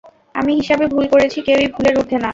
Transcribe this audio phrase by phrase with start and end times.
[0.35, 2.29] আমি হিসাবে ভুল করেছি, কেউই ভুলের উর্ধ্বে না।